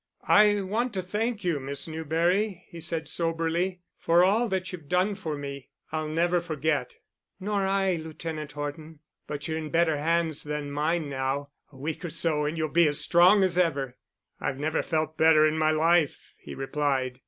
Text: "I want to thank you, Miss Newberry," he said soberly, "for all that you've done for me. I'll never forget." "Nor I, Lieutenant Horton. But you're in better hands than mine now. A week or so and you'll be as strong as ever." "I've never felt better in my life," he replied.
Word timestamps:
"I 0.27 0.61
want 0.61 0.95
to 0.95 1.03
thank 1.03 1.43
you, 1.43 1.59
Miss 1.59 1.87
Newberry," 1.87 2.65
he 2.69 2.81
said 2.81 3.07
soberly, 3.07 3.81
"for 3.99 4.23
all 4.23 4.47
that 4.49 4.71
you've 4.71 4.89
done 4.89 5.13
for 5.13 5.37
me. 5.37 5.69
I'll 5.91 6.07
never 6.07 6.41
forget." 6.41 6.95
"Nor 7.39 7.67
I, 7.67 7.97
Lieutenant 7.97 8.53
Horton. 8.53 9.01
But 9.27 9.47
you're 9.47 9.59
in 9.59 9.69
better 9.69 9.97
hands 9.97 10.41
than 10.43 10.71
mine 10.71 11.07
now. 11.07 11.49
A 11.71 11.77
week 11.77 12.03
or 12.03 12.09
so 12.09 12.45
and 12.45 12.57
you'll 12.57 12.67
be 12.69 12.87
as 12.87 12.99
strong 12.99 13.43
as 13.43 13.59
ever." 13.59 13.95
"I've 14.39 14.57
never 14.57 14.81
felt 14.81 15.19
better 15.19 15.45
in 15.45 15.55
my 15.59 15.69
life," 15.69 16.33
he 16.39 16.55
replied. 16.55 17.19